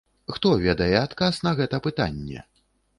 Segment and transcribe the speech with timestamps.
[0.37, 2.39] Хто ведае адказ на гэта пытанне?